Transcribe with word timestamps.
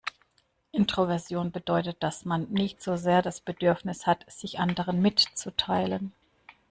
Introversion 0.71 1.51
bedeutet, 1.51 2.01
dass 2.01 2.25
man 2.25 2.47
nicht 2.49 2.81
so 2.81 2.95
sehr 2.95 3.21
das 3.21 3.39
Bedürfnis 3.39 4.07
hat, 4.07 4.25
sich 4.27 4.57
anderen 4.57 4.99
mitzuteilen. 4.99 6.11